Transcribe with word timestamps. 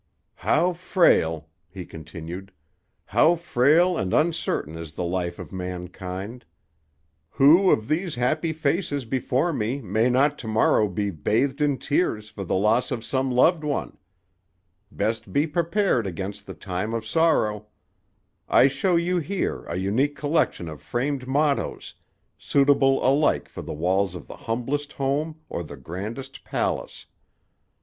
"How 0.37 0.73
frail," 0.73 1.47
he 1.69 1.85
continued: 1.85 2.51
"How 3.05 3.35
frail 3.35 3.95
and 3.99 4.15
uncertain 4.15 4.75
is 4.75 4.95
the 4.95 5.03
life 5.03 5.37
of 5.37 5.51
mankind! 5.51 6.43
Who 7.29 7.69
of 7.69 7.87
these 7.87 8.15
happy 8.15 8.51
faces 8.51 9.05
before 9.05 9.53
me 9.53 9.79
may 9.79 10.09
not 10.09 10.39
to 10.39 10.47
morrow 10.47 10.87
be 10.87 11.11
bathed 11.11 11.61
in 11.61 11.77
tears 11.77 12.31
for 12.31 12.43
the 12.43 12.55
loss 12.55 12.89
of 12.89 13.05
some 13.05 13.29
loved 13.29 13.63
one? 13.63 13.99
Best 14.91 15.31
be 15.31 15.45
prepared 15.45 16.07
against 16.07 16.47
the 16.47 16.55
time 16.55 16.95
of 16.95 17.05
sorrow. 17.05 17.67
I 18.49 18.65
show 18.67 18.95
you 18.95 19.19
here 19.19 19.65
a 19.65 19.75
unique 19.75 20.15
collection 20.15 20.67
of 20.67 20.81
framed 20.81 21.27
mottoes, 21.27 21.93
suitable 22.39 23.07
alike 23.07 23.47
for 23.47 23.61
the 23.61 23.73
walls 23.75 24.15
of 24.15 24.25
the 24.25 24.35
humblest 24.35 24.93
home 24.93 25.41
or 25.47 25.61
the 25.61 25.77
grandest 25.77 26.43
palace. 26.43 27.05